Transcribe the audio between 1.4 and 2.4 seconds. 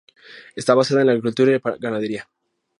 y ganadería.